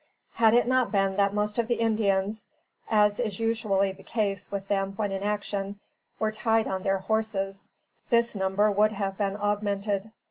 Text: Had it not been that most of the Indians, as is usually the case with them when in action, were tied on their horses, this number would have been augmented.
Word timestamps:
Had 0.33 0.55
it 0.55 0.65
not 0.67 0.91
been 0.91 1.15
that 1.17 1.31
most 1.31 1.59
of 1.59 1.67
the 1.67 1.75
Indians, 1.75 2.47
as 2.89 3.19
is 3.19 3.39
usually 3.39 3.91
the 3.91 4.01
case 4.01 4.49
with 4.49 4.67
them 4.67 4.93
when 4.93 5.11
in 5.11 5.21
action, 5.21 5.79
were 6.17 6.31
tied 6.31 6.65
on 6.67 6.81
their 6.81 6.97
horses, 6.97 7.69
this 8.09 8.33
number 8.35 8.71
would 8.71 8.93
have 8.93 9.15
been 9.19 9.37
augmented. 9.39 10.09